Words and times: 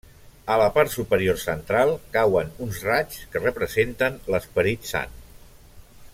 A 0.53 0.53
la 0.59 0.69
part 0.77 0.93
superior 0.93 1.37
central, 1.41 1.93
cauen 2.17 2.49
uns 2.67 2.81
raigs 2.89 3.21
que 3.35 3.43
representen 3.45 4.19
l'Esperit 4.33 4.91
Sant. 4.95 5.15